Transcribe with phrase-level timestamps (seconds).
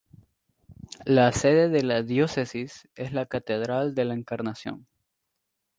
[1.05, 4.87] La sede de la Diócesis es la Catedral de la Encarnación.